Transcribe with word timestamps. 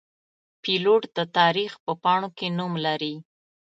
پیلوټ 0.63 1.01
د 1.17 1.19
تاریخ 1.37 1.71
په 1.85 1.91
پاڼو 2.03 2.29
کې 2.37 2.47
نوم 2.57 2.73
لري. 2.85 3.15